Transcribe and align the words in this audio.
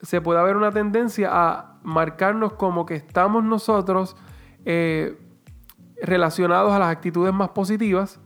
se 0.00 0.20
puede 0.20 0.40
haber 0.40 0.56
una 0.56 0.70
tendencia 0.70 1.30
a 1.32 1.78
marcarnos 1.82 2.52
como 2.52 2.86
que 2.86 2.94
estamos 2.94 3.42
nosotros 3.44 4.16
eh, 4.64 5.18
relacionados 6.02 6.72
a 6.72 6.78
las 6.78 6.88
actitudes 6.88 7.32
más 7.32 7.50
positivas 7.50 8.20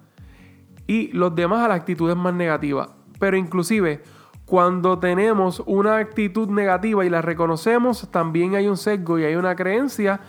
y 0.87 1.13
los 1.13 1.35
demás 1.35 1.65
a 1.65 1.69
las 1.69 1.79
actitudes 1.79 2.17
más 2.17 2.35
negativas. 2.35 2.91
Pero 3.19 3.37
inclusive 3.37 4.03
cuando 4.45 4.99
tenemos 4.99 5.63
una 5.65 5.97
actitud 5.97 6.49
negativa 6.49 7.07
y 7.07 7.11
la 7.11 7.23
reconocemos, 7.23 8.11
también 8.11 8.55
hay 8.55 8.69
un 8.69 8.77
sesgo 8.77 9.19
y 9.19 9.25
hay 9.25 9.37
una 9.37 9.57
creencia 9.57 10.21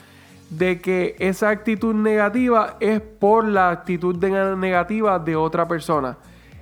de 0.49 0.79
que 0.79 1.15
esa 1.19 1.49
actitud 1.49 1.93
negativa 1.93 2.77
es 2.79 3.01
por 3.01 3.45
la 3.45 3.69
actitud 3.69 4.15
negativa 4.15 5.19
de 5.19 5.35
otra 5.35 5.67
persona 5.67 6.17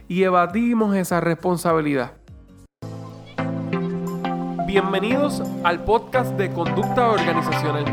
y 0.07 0.23
evatimos 0.23 0.95
esa 0.95 1.19
responsabilidad. 1.19 2.13
Bienvenidos 4.71 5.43
al 5.65 5.83
podcast 5.83 6.37
de 6.37 6.49
Conducta 6.49 7.09
Organizacional. 7.09 7.83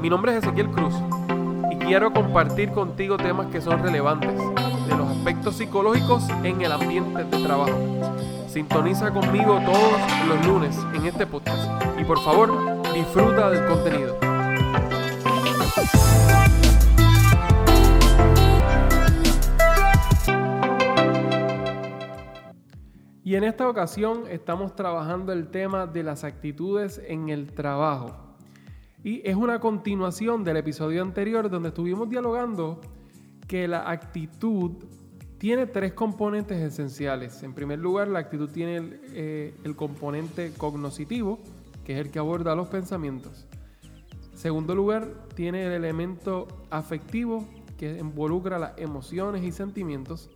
Mi 0.00 0.08
nombre 0.08 0.32
es 0.32 0.38
Ezequiel 0.42 0.70
Cruz 0.70 0.94
y 1.70 1.76
quiero 1.76 2.14
compartir 2.14 2.70
contigo 2.70 3.18
temas 3.18 3.48
que 3.48 3.60
son 3.60 3.82
relevantes 3.82 4.32
de 4.32 4.96
los 4.96 5.06
aspectos 5.06 5.56
psicológicos 5.56 6.26
en 6.42 6.62
el 6.62 6.72
ambiente 6.72 7.24
de 7.24 7.44
trabajo. 7.44 7.78
Sintoniza 8.48 9.10
conmigo 9.10 9.60
todos 9.66 10.00
los 10.26 10.46
lunes 10.46 10.74
en 10.94 11.04
este 11.04 11.26
podcast 11.26 11.70
y 12.00 12.04
por 12.04 12.18
favor 12.20 12.50
disfruta 12.94 13.50
del 13.50 13.66
contenido. 13.66 14.23
En 23.44 23.50
esta 23.50 23.68
ocasión 23.68 24.24
estamos 24.30 24.74
trabajando 24.74 25.30
el 25.30 25.48
tema 25.48 25.86
de 25.86 26.02
las 26.02 26.24
actitudes 26.24 26.98
en 27.06 27.28
el 27.28 27.52
trabajo. 27.52 28.16
Y 29.02 29.20
es 29.28 29.36
una 29.36 29.60
continuación 29.60 30.44
del 30.44 30.56
episodio 30.56 31.02
anterior 31.02 31.50
donde 31.50 31.68
estuvimos 31.68 32.08
dialogando 32.08 32.80
que 33.46 33.68
la 33.68 33.90
actitud 33.90 34.72
tiene 35.36 35.66
tres 35.66 35.92
componentes 35.92 36.58
esenciales. 36.58 37.42
En 37.42 37.52
primer 37.52 37.80
lugar, 37.80 38.08
la 38.08 38.20
actitud 38.20 38.48
tiene 38.48 38.76
el, 38.78 39.00
eh, 39.12 39.74
componente 39.76 40.54
cognoscitivo, 40.56 41.38
que 41.84 41.92
es 41.92 41.98
el 41.98 42.10
que 42.10 42.20
aborda 42.20 42.56
los 42.56 42.68
pensamientos. 42.68 43.46
Segundo 44.32 44.74
lugar, 44.74 45.06
tiene 45.34 45.66
el 45.66 45.72
elemento 45.72 46.48
afectivo, 46.70 47.46
que 47.76 47.98
involucra 47.98 48.58
las 48.58 48.78
emociones 48.78 49.42
y 49.44 49.52
sentimientos. 49.52 50.30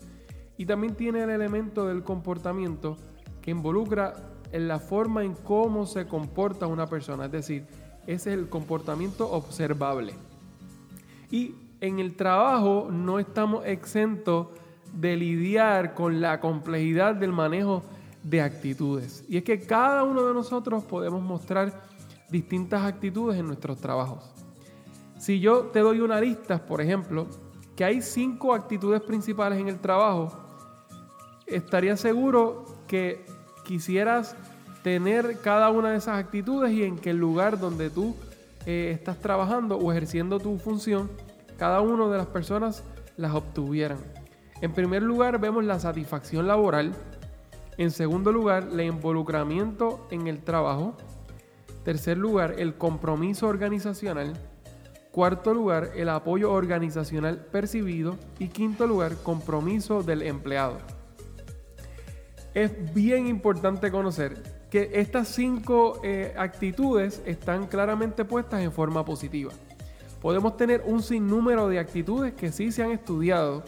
Y 0.59 0.67
también 0.67 0.95
tiene 0.95 1.23
el 1.23 1.31
elemento 1.31 1.87
del 1.87 2.03
comportamiento 2.03 2.99
que 3.41 3.53
involucra 3.53 4.13
en 4.53 4.69
la 4.69 4.79
forma 4.79 5.25
en 5.25 5.35
cómo 5.35 5.87
se 5.87 6.07
comporta 6.07 6.67
una 6.67 6.87
persona, 6.87 7.27
es 7.27 7.33
decir, 7.33 7.67
ese 8.07 8.33
es 8.33 8.39
el 8.39 8.49
comportamiento 8.49 9.31
observable. 9.31 10.15
Y 11.31 11.55
en 11.81 12.01
el 12.01 12.17
trabajo 12.17 12.89
no 12.91 13.19
estamos 13.19 13.65
exentos 13.67 14.49
de 14.93 15.17
lidiar 15.17 15.95
con 15.95 16.21
la 16.21 16.41
complejidad 16.41 17.15
del 17.15 17.33
manejo 17.33 17.83
de 18.23 18.41
actitudes. 18.41 19.25
Y 19.29 19.37
es 19.37 19.45
que 19.45 19.61
cada 19.61 20.03
uno 20.03 20.27
de 20.27 20.35
nosotros 20.35 20.83
podemos 20.85 21.23
mostrar 21.23 21.83
distintas 22.31 22.83
actitudes 22.83 23.39
en 23.39 23.47
nuestros 23.47 23.79
trabajos. 23.79 24.25
Si 25.19 25.41
yo 25.41 25.67
te 25.67 25.81
doy 25.81 26.01
una 26.01 26.21
lista, 26.21 26.65
por 26.65 26.81
ejemplo, 26.81 27.27
que 27.77 27.85
hay 27.85 28.03
cinco 28.03 28.55
actitudes 28.55 29.01
principales 29.03 29.59
en 29.59 29.69
el 29.69 29.79
trabajo, 29.79 30.48
estaría 31.49 31.97
seguro 31.97 32.65
que 32.87 33.25
quisieras 33.65 34.37
tener 34.83 35.39
cada 35.41 35.71
una 35.71 35.91
de 35.91 35.99
esas 35.99 36.19
actitudes 36.19 36.73
y 36.73 36.85
en 36.85 36.97
que 36.97 37.11
el 37.11 37.19
lugar 37.19 37.59
donde 37.59 37.91
tú 37.91 38.17
eh, 38.67 38.91
estás 38.95 39.19
trabajando 39.19 39.77
o 39.77 39.91
ejerciendo 39.93 40.39
tu 40.39 40.59
función, 40.59 41.11
cada 41.59 41.81
una 41.81 42.09
de 42.09 42.19
las 42.19 42.27
personas 42.27 42.85
las 43.17 43.35
obtuvieran. 43.35 43.99
En 44.61 44.73
primer 44.73 45.03
lugar 45.03 45.39
vemos 45.39 45.65
la 45.65 45.79
satisfacción 45.79 46.47
laboral. 46.47 46.95
En 47.77 47.91
segundo 47.91 48.33
lugar, 48.33 48.69
el 48.73 48.81
involucramiento 48.81 50.07
en 50.11 50.27
el 50.27 50.43
trabajo. 50.43 50.97
Tercer 51.85 52.19
lugar, 52.19 52.57
el 52.59 52.75
compromiso 52.75 53.47
organizacional. 53.47 54.35
Cuarto 55.13 55.55
lugar, 55.55 55.91
el 55.95 56.09
apoyo 56.09 56.53
organizacional 56.53 57.39
percibido. 57.39 58.17
Y 58.39 58.49
quinto 58.49 58.87
lugar, 58.87 59.17
compromiso 59.23 60.03
del 60.03 60.23
empleado 60.23 60.98
es 62.65 62.93
bien 62.93 63.29
importante 63.29 63.91
conocer 63.91 64.43
que 64.69 64.91
estas 64.95 65.29
cinco 65.29 66.01
eh, 66.03 66.35
actitudes 66.37 67.23
están 67.25 67.69
claramente 67.69 68.25
puestas 68.25 68.63
en 68.63 68.73
forma 68.73 69.05
positiva. 69.05 69.53
Podemos 70.21 70.57
tener 70.57 70.83
un 70.85 71.01
sinnúmero 71.01 71.69
de 71.69 71.79
actitudes 71.79 72.35
que 72.35 72.51
sí 72.51 72.73
se 72.73 72.83
han 72.83 72.91
estudiado. 72.91 73.63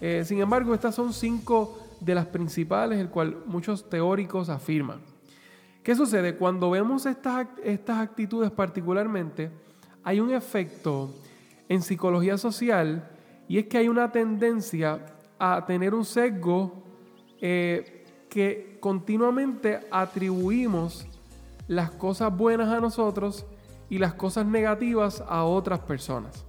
Eh, 0.00 0.22
sin 0.24 0.40
embargo, 0.40 0.72
estas 0.72 0.94
son 0.94 1.12
cinco 1.12 1.78
de 2.00 2.14
las 2.14 2.24
principales, 2.26 2.98
el 2.98 3.10
cual 3.10 3.36
muchos 3.44 3.90
teóricos 3.90 4.48
afirman. 4.48 5.00
¿Qué 5.82 5.94
sucede? 5.94 6.36
Cuando 6.36 6.70
vemos 6.70 7.04
estas, 7.04 7.46
estas 7.62 7.98
actitudes 7.98 8.50
particularmente, 8.50 9.50
hay 10.02 10.18
un 10.18 10.32
efecto 10.32 11.14
en 11.68 11.82
psicología 11.82 12.38
social 12.38 13.06
y 13.48 13.58
es 13.58 13.66
que 13.66 13.76
hay 13.76 13.88
una 13.88 14.10
tendencia 14.10 15.04
a 15.38 15.66
tener 15.66 15.92
un 15.94 16.06
sesgo 16.06 16.84
eh, 17.46 17.93
que 18.34 18.78
continuamente 18.80 19.78
atribuimos 19.92 21.06
las 21.68 21.92
cosas 21.92 22.36
buenas 22.36 22.68
a 22.68 22.80
nosotros 22.80 23.46
y 23.88 23.98
las 23.98 24.14
cosas 24.14 24.44
negativas 24.44 25.22
a 25.28 25.44
otras 25.44 25.78
personas. 25.78 26.44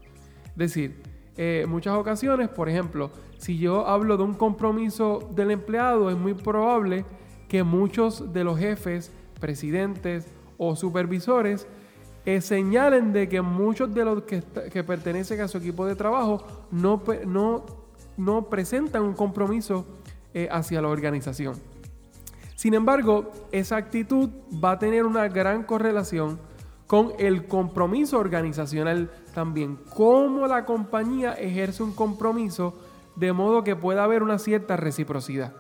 Es 0.48 0.58
decir, 0.58 1.04
en 1.38 1.70
muchas 1.70 1.94
ocasiones, 1.94 2.50
por 2.50 2.70
ejemplo, 2.70 3.12
si 3.38 3.60
yo 3.60 3.88
hablo 3.88 4.18
de 4.18 4.24
un 4.24 4.34
compromiso 4.34 5.30
del 5.36 5.52
empleado, 5.52 6.10
es 6.10 6.18
muy 6.18 6.34
probable 6.34 7.06
que 7.48 7.62
muchos 7.62 8.34
de 8.34 8.44
los 8.44 8.58
jefes, 8.58 9.12
presidentes 9.40 10.26
o 10.58 10.76
supervisores 10.76 11.68
eh, 12.26 12.42
señalen 12.42 13.14
de 13.14 13.30
que 13.30 13.42
muchos 13.42 13.94
de 13.94 14.06
los 14.06 14.24
que, 14.24 14.42
pertenecen 14.84 15.40
a 15.40 15.48
su 15.48 15.60
equipo 15.60 15.86
de 15.86 15.96
trabajo 15.96 16.44
no 16.72 18.50
presentan 18.50 19.04
un 19.04 19.14
compromiso 19.14 19.86
eh, 20.38 20.50
hacia 20.52 20.82
la 20.82 20.90
organización. 20.90 21.56
Sin 22.66 22.74
embargo, 22.74 23.32
esa 23.52 23.76
actitud 23.76 24.28
va 24.52 24.72
a 24.72 24.80
tener 24.80 25.06
una 25.06 25.28
gran 25.28 25.66
correlación 25.66 26.40
con 26.88 27.12
el 27.20 27.46
compromiso 27.46 28.18
organizacional 28.18 29.12
también. 29.36 29.78
Cómo 29.96 30.48
la 30.48 30.66
compañía 30.66 31.34
ejerce 31.34 31.84
un 31.84 31.94
compromiso 31.94 32.74
de 33.18 33.34
modo 33.34 33.64
que 33.64 33.76
pueda 33.76 34.04
haber 34.04 34.24
una 34.24 34.40
cierta 34.40 34.78
reciprocidad. 34.78 35.54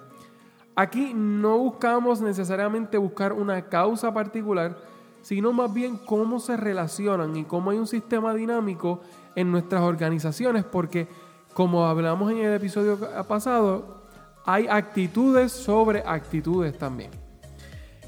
Aquí 0.75 1.13
no 1.13 1.59
buscamos 1.59 2.21
necesariamente 2.21 2.97
buscar 2.97 3.33
una 3.33 3.61
causa 3.69 4.11
particular, 4.11 4.75
sino 5.21 5.53
más 5.53 5.71
bien 5.71 5.99
cómo 6.07 6.39
se 6.39 6.57
relacionan 6.57 7.35
y 7.35 7.43
cómo 7.43 7.69
hay 7.69 7.77
un 7.77 7.85
sistema 7.85 8.33
dinámico 8.33 9.01
en 9.35 9.51
nuestras 9.51 9.83
organizaciones, 9.83 10.63
porque 10.63 11.07
como 11.53 11.85
hablamos 11.85 12.31
en 12.31 12.39
el 12.39 12.53
episodio 12.55 12.97
pasado, 13.27 14.04
hay 14.45 14.67
actitudes 14.67 15.51
sobre 15.51 16.03
actitudes 16.05 16.77
también. 16.77 17.09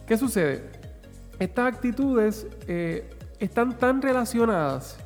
¿Qué 0.06 0.18
sucede? 0.18 0.70
Estas 1.40 1.74
actitudes 1.74 2.48
eh, 2.68 3.10
están 3.40 3.78
tan 3.78 4.02
relacionadas 4.02 4.98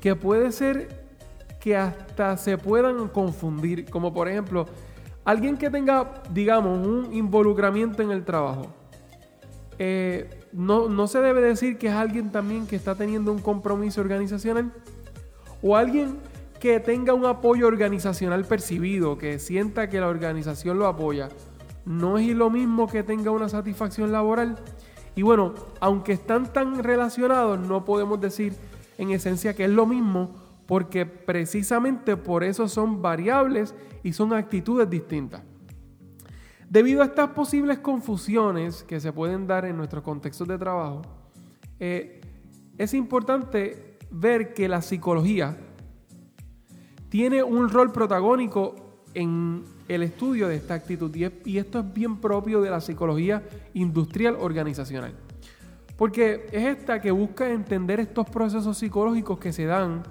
que 0.00 0.14
puede 0.16 0.52
ser 0.52 1.00
que 1.60 1.76
hasta 1.76 2.36
se 2.36 2.58
puedan 2.58 3.08
confundir, 3.08 3.88
como 3.90 4.12
por 4.12 4.28
ejemplo, 4.28 4.66
alguien 5.24 5.56
que 5.56 5.70
tenga, 5.70 6.22
digamos, 6.32 6.86
un 6.86 7.12
involucramiento 7.12 8.02
en 8.02 8.10
el 8.10 8.24
trabajo. 8.24 8.66
Eh, 9.78 10.28
no, 10.52 10.88
no 10.88 11.06
se 11.06 11.20
debe 11.20 11.40
decir 11.40 11.78
que 11.78 11.88
es 11.88 11.94
alguien 11.94 12.32
también 12.32 12.66
que 12.66 12.76
está 12.76 12.94
teniendo 12.94 13.32
un 13.32 13.38
compromiso 13.38 14.00
organizacional 14.00 14.72
o 15.62 15.76
alguien 15.76 16.18
que 16.60 16.78
tenga 16.78 17.14
un 17.14 17.24
apoyo 17.24 17.66
organizacional 17.66 18.44
percibido, 18.44 19.16
que 19.16 19.38
sienta 19.38 19.88
que 19.88 19.98
la 19.98 20.08
organización 20.08 20.78
lo 20.78 20.86
apoya, 20.86 21.30
no 21.86 22.18
es 22.18 22.28
lo 22.36 22.50
mismo 22.50 22.86
que 22.86 23.02
tenga 23.02 23.30
una 23.30 23.48
satisfacción 23.48 24.12
laboral. 24.12 24.56
Y 25.16 25.22
bueno, 25.22 25.54
aunque 25.80 26.12
están 26.12 26.52
tan 26.52 26.82
relacionados, 26.82 27.58
no 27.58 27.84
podemos 27.84 28.20
decir 28.20 28.54
en 28.98 29.10
esencia 29.10 29.56
que 29.56 29.64
es 29.64 29.70
lo 29.70 29.86
mismo, 29.86 30.34
porque 30.66 31.06
precisamente 31.06 32.16
por 32.16 32.44
eso 32.44 32.68
son 32.68 33.02
variables 33.02 33.74
y 34.02 34.12
son 34.12 34.34
actitudes 34.34 34.88
distintas. 34.88 35.42
Debido 36.68 37.02
a 37.02 37.06
estas 37.06 37.30
posibles 37.30 37.78
confusiones 37.78 38.84
que 38.84 39.00
se 39.00 39.12
pueden 39.12 39.46
dar 39.46 39.64
en 39.64 39.76
nuestros 39.76 40.04
contextos 40.04 40.46
de 40.46 40.58
trabajo, 40.58 41.02
eh, 41.80 42.20
es 42.78 42.94
importante 42.94 43.98
ver 44.10 44.54
que 44.54 44.68
la 44.68 44.82
psicología, 44.82 45.56
tiene 47.10 47.42
un 47.42 47.68
rol 47.68 47.92
protagónico 47.92 48.76
en 49.12 49.64
el 49.88 50.04
estudio 50.04 50.48
de 50.48 50.54
esta 50.54 50.74
actitud 50.74 51.14
y, 51.14 51.58
esto 51.58 51.80
es 51.80 51.92
bien 51.92 52.18
propio 52.18 52.62
de 52.62 52.70
la 52.70 52.80
psicología 52.80 53.42
industrial 53.74 54.36
organizacional. 54.38 55.12
Porque 55.96 56.46
es 56.52 56.78
esta 56.78 57.00
que 57.00 57.10
busca 57.10 57.50
entender 57.50 58.00
estos 58.00 58.30
procesos 58.30 58.78
psicológicos 58.78 59.38
que 59.38 59.52
se 59.52 59.66
dan 59.66 60.04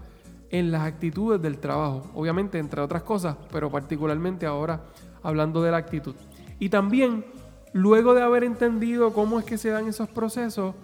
en 0.51 0.71
las 0.71 0.81
actitudes 0.81 1.41
del 1.41 1.57
trabajo. 1.57 2.11
Obviamente, 2.13 2.59
entre 2.59 2.81
otras 2.81 3.03
cosas, 3.03 3.37
pero 3.51 3.71
particularmente 3.71 4.45
ahora 4.45 4.83
hablando 5.23 5.63
de 5.63 5.71
la 5.71 5.77
actitud. 5.77 6.15
Y 6.59 6.69
también, 6.69 7.25
luego 7.71 8.13
de 8.13 8.21
haber 8.21 8.43
entendido 8.43 9.13
cómo 9.13 9.39
es 9.39 9.45
que 9.45 9.57
se 9.57 9.69
dan 9.69 9.87
esos 9.87 10.09
procesos, 10.09 10.75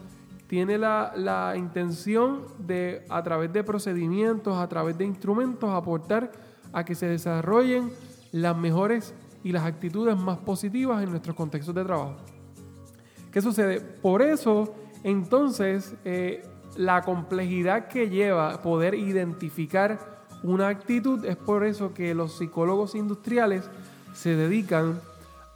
tiene 0.47 0.77
la, 0.77 1.13
la, 1.15 1.56
intención 1.57 2.44
de, 2.59 3.06
a 3.09 3.24
través 3.24 3.51
de 3.51 3.63
procedimientos, 3.63 4.57
a 4.57 4.68
través 4.68 4.97
de 4.97 5.06
instrumentos, 5.06 5.69
aportar 5.69 6.31
a 6.71 6.83
que 6.83 6.94
se 6.94 7.07
desarrollen 7.07 7.92
las 8.31 8.56
mejores 8.56 9.13
y 9.44 9.51
las 9.51 9.63
actitudes 9.63 10.18
más 10.18 10.38
positivas 10.39 11.03
en 11.03 11.12
nuestros 11.12 11.36
contextos 11.36 11.74
de 11.74 11.83
trabajo. 11.83 12.15
¿Qué 13.31 13.42
sucede? 13.42 13.81
Por 13.81 14.21
eso, 14.21 14.74
entonces, 15.03 15.95
eh, 16.06 16.44
la 16.77 17.01
complejidad 17.01 17.88
que 17.88 18.09
lleva 18.09 18.62
poder 18.62 18.95
identificar 18.95 20.00
una 20.44 20.68
actitud 20.68 21.25
es 21.25 21.36
por 21.38 21.63
eso 21.63 21.94
que 21.94 22.13
los 22.13 22.38
psicólogos 22.38 22.95
industriales 22.95 23.69
se 24.13 24.36
dedican 24.36 25.00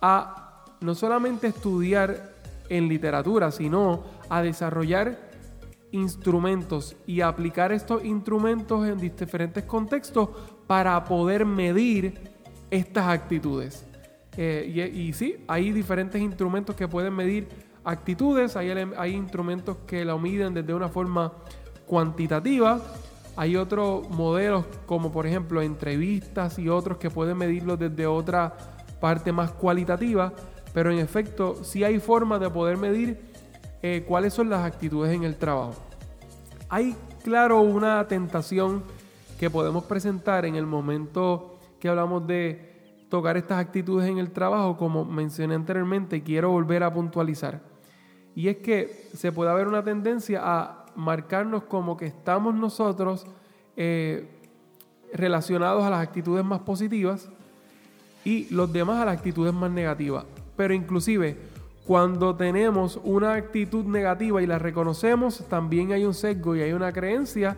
a 0.02 0.64
no 0.82 0.96
solamente 0.96 1.48
estudiar 1.48 2.34
en 2.70 2.88
literatura, 2.88 3.52
sino 3.52 4.04
a 4.30 4.42
desarrollar 4.42 5.30
instrumentos 5.92 6.96
y 7.06 7.22
aplicar 7.22 7.72
estos 7.72 8.06
instrumentos 8.06 8.88
en 8.88 8.98
diferentes 8.98 9.64
contextos 9.64 10.30
para 10.68 11.04
poder 11.04 11.46
medir 11.46 12.32
estas 12.70 13.08
actitudes. 13.08 13.86
Eh, 14.38 14.92
y, 14.94 15.12
sí, 15.14 15.44
hay 15.48 15.72
diferentes 15.72 16.22
instrumentos 16.22 16.76
que 16.76 16.88
pueden 16.88 17.16
medir 17.16 17.48
actitudes, 17.84 18.56
hay, 18.56 18.70
hay 18.70 19.14
instrumentos 19.14 19.78
que 19.88 20.06
lo 20.06 20.20
miden 20.20 20.54
desde 20.54 20.74
una 20.74 20.88
forma 20.88 21.34
cuantitativa, 21.88 22.80
hay 23.36 23.56
otros 23.56 24.08
modelos 24.10 24.66
como 24.86 25.12
por 25.12 25.26
ejemplo 25.26 25.62
entrevistas 25.62 26.60
y 26.60 26.70
otros 26.70 26.98
que 26.98 27.10
pueden 27.10 27.38
medirlo 27.38 27.78
desde 27.78 28.06
otra 28.06 28.56
parte 29.00 29.32
más 29.32 29.52
cualitativa, 29.52 30.34
pero 30.74 30.92
en 30.92 31.00
efecto 31.00 31.64
sí 31.64 31.84
hay 31.84 32.00
formas 32.00 32.40
de 32.40 32.50
poder 32.50 32.78
medir 32.78 33.29
eh, 33.82 34.04
cuáles 34.08 34.34
son 34.34 34.50
las 34.50 34.66
actitudes 34.66 35.14
en 35.14 35.24
el 35.24 35.36
trabajo. 35.38 35.76
Hay, 36.70 36.96
claro, 37.24 37.62
una 37.62 38.08
tentación 38.08 38.84
que 39.40 39.50
podemos 39.50 39.86
presentar 39.86 40.46
en 40.46 40.56
el 40.56 40.66
momento 40.66 41.58
que 41.80 41.88
hablamos 41.88 42.28
de 42.28 42.70
tocar 43.10 43.38
estas 43.38 43.60
actitudes 43.60 44.08
en 44.08 44.18
el 44.18 44.32
trabajo, 44.32 44.78
como 44.78 45.06
mencioné 45.06 45.56
anteriormente, 45.56 46.22
quiero 46.22 46.52
volver 46.52 46.84
a 46.84 46.94
puntualizar. 46.94 47.62
Y 48.36 48.48
es 48.50 48.58
que 48.58 49.08
se 49.14 49.32
puede 49.32 49.50
haber 49.50 49.68
una 49.68 49.84
tendencia 49.84 50.42
a 50.44 50.86
marcarnos 50.96 51.64
como 51.64 51.98
que 51.98 52.06
estamos 52.06 52.54
nosotros 52.54 53.26
eh, 53.76 54.30
relacionados 55.14 55.84
a 55.84 55.90
las 55.90 56.02
actitudes 56.02 56.44
más 56.44 56.60
positivas 56.60 57.30
y 58.24 58.54
los 58.54 58.72
demás 58.72 59.02
a 59.02 59.06
las 59.06 59.18
actitudes 59.18 59.54
más 59.54 59.72
negativas. 59.72 60.26
Pero 60.56 60.74
inclusive 60.74 61.38
cuando 61.90 62.36
tenemos 62.36 63.00
una 63.04 63.34
actitud 63.34 63.84
negativa 63.84 64.44
y 64.44 64.46
la 64.46 64.60
reconocemos, 64.60 65.44
también 65.50 65.92
hay 65.92 66.06
un 66.06 66.14
sesgo 66.14 66.56
y 66.56 66.62
hay 66.62 66.72
una 66.72 66.94
creencia 66.94 67.58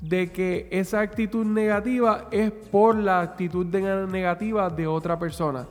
de 0.00 0.30
que 0.30 0.68
esa 0.70 1.00
actitud 1.00 1.44
negativa 1.44 2.28
es 2.30 2.52
por 2.52 2.94
la 2.94 3.20
actitud 3.20 3.66
negativa 3.66 4.70
de 4.70 4.86
otra 4.86 5.18
persona 5.18 5.66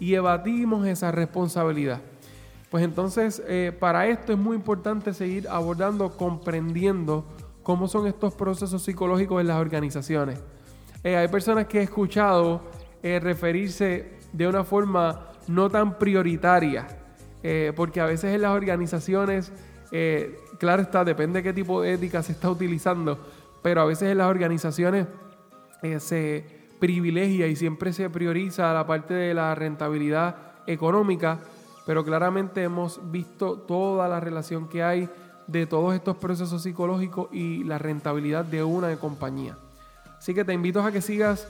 y 0.00 0.14
evatimos 0.14 0.86
esa 0.86 1.12
responsabilidad. 1.12 2.00
Pues 2.70 2.84
entonces, 2.84 3.42
eh, 3.46 3.70
para 3.78 4.06
esto 4.06 4.32
es 4.32 4.38
muy 4.38 4.56
importante 4.56 5.12
seguir 5.12 5.46
abordando, 5.46 6.16
comprendiendo 6.16 7.26
cómo 7.62 7.86
son 7.86 8.06
estos 8.06 8.32
procesos 8.32 8.82
psicológicos 8.82 9.42
en 9.42 9.48
las 9.48 9.60
organizaciones. 9.60 10.40
Eh, 11.04 11.16
hay 11.16 11.28
personas 11.28 11.66
que 11.66 11.80
he 11.80 11.82
escuchado 11.82 12.62
eh, 13.02 13.20
referirse 13.20 14.20
de 14.32 14.48
una 14.48 14.64
forma 14.64 15.32
no 15.48 15.68
tan 15.68 15.98
prioritaria 15.98 17.01
eh, 17.42 17.72
porque 17.74 18.00
a 18.00 18.06
veces 18.06 18.34
en 18.34 18.42
las 18.42 18.52
organizaciones, 18.52 19.52
eh, 19.90 20.38
claro 20.58 20.82
está, 20.82 21.04
depende 21.04 21.40
de 21.40 21.42
qué 21.42 21.52
tipo 21.52 21.82
de 21.82 21.94
ética 21.94 22.22
se 22.22 22.32
está 22.32 22.50
utilizando, 22.50 23.18
pero 23.62 23.80
a 23.80 23.84
veces 23.84 24.10
en 24.10 24.18
las 24.18 24.28
organizaciones 24.28 25.06
eh, 25.82 25.98
se 26.00 26.44
privilegia 26.78 27.46
y 27.46 27.56
siempre 27.56 27.92
se 27.92 28.08
prioriza 28.10 28.72
la 28.72 28.86
parte 28.86 29.14
de 29.14 29.34
la 29.34 29.54
rentabilidad 29.54 30.36
económica, 30.66 31.38
pero 31.86 32.04
claramente 32.04 32.62
hemos 32.62 33.00
visto 33.10 33.58
toda 33.58 34.08
la 34.08 34.20
relación 34.20 34.68
que 34.68 34.82
hay 34.82 35.08
de 35.46 35.66
todos 35.66 35.94
estos 35.94 36.16
procesos 36.16 36.62
psicológicos 36.62 37.28
y 37.32 37.64
la 37.64 37.78
rentabilidad 37.78 38.44
de 38.44 38.62
una 38.62 38.94
compañía. 38.96 39.58
Así 40.18 40.34
que 40.34 40.44
te 40.44 40.52
invito 40.52 40.80
a 40.82 40.92
que 40.92 41.02
sigas 41.02 41.48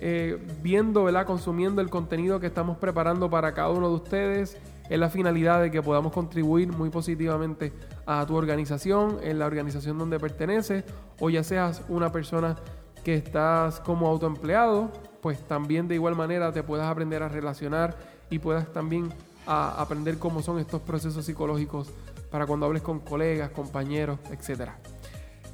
eh, 0.00 0.38
viendo, 0.62 1.08
consumiendo 1.26 1.80
el 1.80 1.90
contenido 1.90 2.40
que 2.40 2.46
estamos 2.46 2.78
preparando 2.78 3.28
para 3.28 3.52
cada 3.52 3.70
uno 3.70 3.88
de 3.88 3.94
ustedes. 3.94 4.56
Es 4.88 4.98
la 4.98 5.10
finalidad 5.10 5.60
de 5.60 5.70
que 5.70 5.82
podamos 5.82 6.12
contribuir 6.12 6.72
muy 6.72 6.88
positivamente 6.88 7.72
a 8.06 8.24
tu 8.26 8.36
organización, 8.36 9.18
en 9.22 9.38
la 9.38 9.46
organización 9.46 9.98
donde 9.98 10.18
perteneces, 10.18 10.84
o 11.20 11.28
ya 11.28 11.44
seas 11.44 11.82
una 11.88 12.10
persona 12.10 12.56
que 13.04 13.14
estás 13.14 13.80
como 13.80 14.08
autoempleado, 14.08 14.90
pues 15.20 15.46
también 15.46 15.88
de 15.88 15.94
igual 15.94 16.14
manera 16.14 16.52
te 16.52 16.62
puedas 16.62 16.86
aprender 16.86 17.22
a 17.22 17.28
relacionar 17.28 17.96
y 18.30 18.38
puedas 18.38 18.72
también 18.72 19.12
aprender 19.46 20.18
cómo 20.18 20.42
son 20.42 20.58
estos 20.58 20.82
procesos 20.82 21.24
psicológicos 21.24 21.90
para 22.30 22.46
cuando 22.46 22.66
hables 22.66 22.82
con 22.82 23.00
colegas, 23.00 23.50
compañeros, 23.50 24.18
etc. 24.30 24.70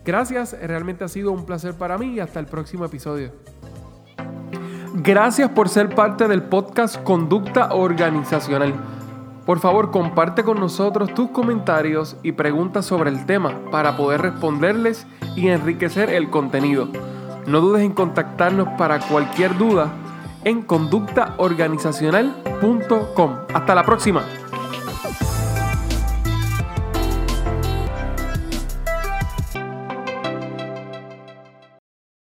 Gracias, 0.04 0.56
realmente 0.60 1.04
ha 1.04 1.08
sido 1.08 1.32
un 1.32 1.46
placer 1.46 1.74
para 1.74 1.96
mí 1.96 2.14
y 2.14 2.20
hasta 2.20 2.40
el 2.40 2.46
próximo 2.46 2.84
episodio. 2.84 3.32
Gracias 5.04 5.50
por 5.50 5.68
ser 5.68 5.94
parte 5.94 6.26
del 6.28 6.44
podcast 6.44 6.96
Conducta 7.02 7.74
Organizacional. 7.74 8.72
Por 9.44 9.60
favor, 9.60 9.90
comparte 9.90 10.44
con 10.44 10.58
nosotros 10.58 11.12
tus 11.12 11.28
comentarios 11.28 12.16
y 12.22 12.32
preguntas 12.32 12.86
sobre 12.86 13.10
el 13.10 13.26
tema 13.26 13.52
para 13.70 13.98
poder 13.98 14.22
responderles 14.22 15.06
y 15.36 15.48
enriquecer 15.48 16.08
el 16.08 16.30
contenido. 16.30 16.88
No 17.46 17.60
dudes 17.60 17.82
en 17.82 17.92
contactarnos 17.92 18.68
para 18.78 19.00
cualquier 19.00 19.58
duda 19.58 19.92
en 20.42 20.62
conductaorganizacional.com. 20.62 23.30
Hasta 23.52 23.74
la 23.74 23.82
próxima. 23.82 24.24